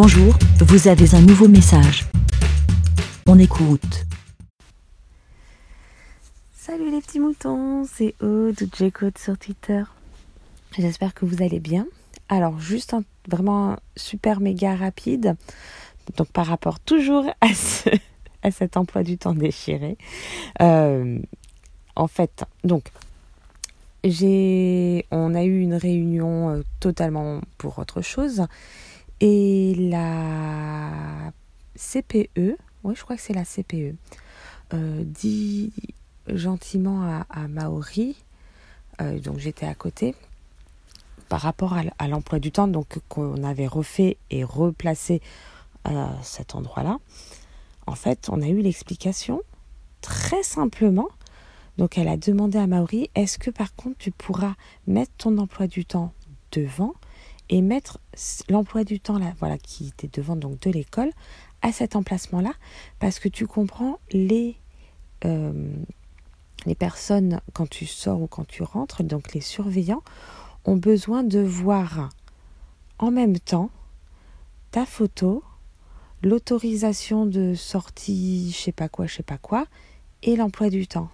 [0.00, 2.04] Bonjour, vous avez un nouveau message.
[3.26, 4.06] On écoute.
[6.54, 9.82] Salut les petits moutons, c'est Aude J-Code sur Twitter.
[10.78, 11.84] J'espère que vous allez bien.
[12.28, 15.34] Alors juste un vraiment super méga rapide.
[16.16, 17.24] Donc par rapport toujours
[18.44, 19.98] à cet emploi du temps déchiré.
[20.62, 21.18] Euh,
[21.96, 22.92] en fait, donc
[24.04, 28.46] j'ai, on a eu une réunion euh, totalement pour autre chose
[29.20, 31.32] et la
[31.76, 33.96] CPE, oui je crois que c'est la CPE,
[34.74, 35.72] euh, dit
[36.28, 38.16] gentiment à, Maori,
[39.00, 40.14] euh, donc j'étais à côté,
[41.28, 45.20] par rapport à, l'emploi du temps donc qu'on avait refait et replacé
[45.84, 46.98] à cet endroit-là.
[47.86, 49.40] En fait, on a eu l'explication
[50.00, 51.08] très simplement.
[51.78, 54.54] Donc, elle a demandé à Maori est-ce que par contre tu pourras
[54.86, 56.12] mettre ton emploi du temps
[56.52, 56.94] devant
[57.48, 57.98] et mettre
[58.48, 61.10] l'emploi du temps là, voilà, qui était devant donc de l'école
[61.62, 62.52] à cet emplacement-là,
[62.98, 64.56] parce que tu comprends les
[65.24, 65.72] euh,
[66.66, 70.02] les personnes quand tu sors ou quand tu rentres, donc les surveillants
[70.64, 72.10] ont besoin de voir
[72.98, 73.70] en même temps
[74.70, 75.42] ta photo,
[76.22, 79.66] l'autorisation de sortie, je sais pas quoi, je sais pas quoi,
[80.22, 81.10] et l'emploi du temps.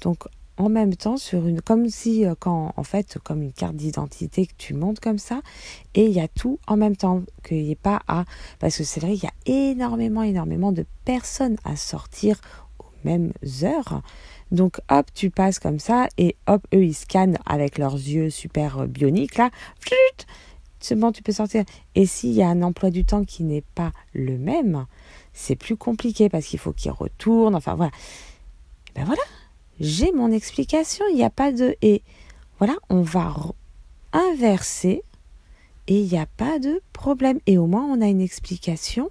[0.00, 0.24] Donc
[0.56, 4.46] en même temps sur une comme si euh, quand en fait comme une carte d'identité
[4.46, 5.40] que tu montes comme ça
[5.94, 8.24] et il y a tout en même temps qu'il n'y ait pas à
[8.58, 12.40] parce que c'est vrai il y a énormément énormément de personnes à sortir
[12.78, 14.02] aux mêmes heures.
[14.50, 18.86] Donc hop tu passes comme ça et hop eux ils scannent avec leurs yeux super
[18.86, 19.50] bioniques là.
[20.96, 21.64] Bon tu peux sortir.
[21.94, 24.86] Et s'il y a un emploi du temps qui n'est pas le même
[25.32, 27.54] c'est plus compliqué parce qu'il faut qu'ils retournent.
[27.54, 27.92] Enfin voilà.
[28.94, 29.22] Et ben voilà
[29.82, 32.02] j'ai mon explication, il n'y a pas de et.
[32.58, 33.34] Voilà, on va
[34.12, 35.02] inverser
[35.88, 37.40] et il n'y a pas de problème.
[37.46, 39.10] Et au moins, on a une explication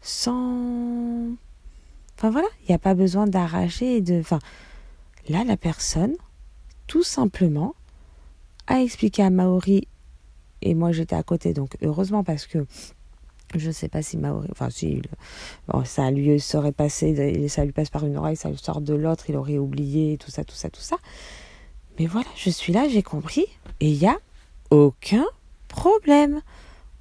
[0.00, 1.32] sans.
[2.16, 4.20] Enfin voilà, il n'y a pas besoin d'arracher et de.
[4.20, 4.38] Enfin,
[5.28, 6.14] là, la personne,
[6.86, 7.74] tout simplement,
[8.68, 9.88] a expliqué à Maori,
[10.60, 12.64] et moi j'étais à côté, donc heureusement parce que
[13.58, 15.02] je ne sais pas si Maori, enfin si
[15.68, 18.94] bon, ça lui serait passé, ça lui passe par une oreille, ça lui sort de
[18.94, 20.96] l'autre, il aurait oublié, tout ça, tout ça, tout ça.
[21.98, 23.44] Mais voilà, je suis là, j'ai compris,
[23.80, 24.18] et il n'y a
[24.70, 25.26] aucun
[25.68, 26.40] problème.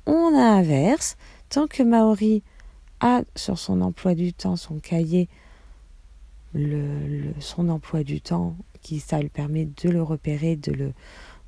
[0.05, 1.17] On inverse,
[1.49, 2.43] tant que Maori
[2.99, 5.29] a sur son emploi du temps, son cahier,
[6.53, 10.93] le, son emploi du temps, qui ça lui permet de le repérer, de le,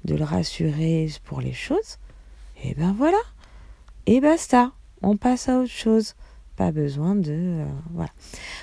[0.05, 1.97] de le rassurer pour les choses,
[2.63, 3.17] et ben voilà,
[4.05, 4.71] et basta
[5.03, 6.15] on passe à autre chose.
[6.55, 7.31] Pas besoin de...
[7.31, 8.11] Euh, voilà.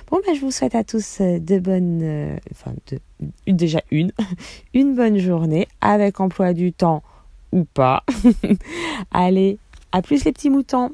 [0.08, 2.00] Bon, ben, je vous souhaite à tous euh, de bonnes...
[2.02, 3.00] Euh, enfin, de,
[3.46, 4.12] déjà une.
[4.74, 7.02] une bonne journée avec emploi du temps
[7.52, 8.04] ou pas.
[9.10, 9.58] Allez,
[9.90, 10.90] à plus les petits moutons.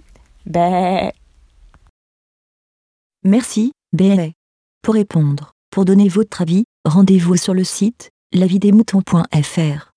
[0.46, 1.10] Bé.
[3.24, 4.32] Merci, Bé.
[4.82, 9.95] Pour répondre, pour donner votre avis, rendez-vous sur le site lavidemouton.fr.